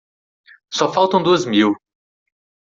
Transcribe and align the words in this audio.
Só 0.73 0.91
faltam 0.91 1.21
duas 1.21 1.45
mil. 1.45 1.75